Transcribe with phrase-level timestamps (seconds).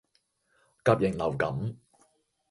[0.83, 1.77] 甲型流感